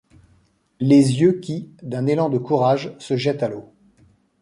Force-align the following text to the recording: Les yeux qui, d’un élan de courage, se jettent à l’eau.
Les 0.79 1.21
yeux 1.21 1.33
qui, 1.41 1.69
d’un 1.83 2.07
élan 2.07 2.29
de 2.31 2.39
courage, 2.39 2.91
se 2.97 3.15
jettent 3.17 3.43
à 3.43 3.49
l’eau. 3.49 3.71